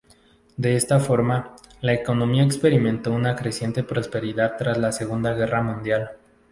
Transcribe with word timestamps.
De 0.57 0.75
esta 0.75 0.99
forma, 0.99 1.55
la 1.81 1.93
economía 1.93 2.41
experimentó 2.43 3.13
una 3.13 3.35
creciente 3.35 3.83
prosperidad 3.83 4.57
tras 4.57 4.79
la 4.79 4.91
Segunda 4.91 5.35
Guerra 5.35 5.61
Mundial. 5.61 6.13